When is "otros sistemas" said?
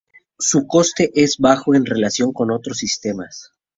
2.49-3.51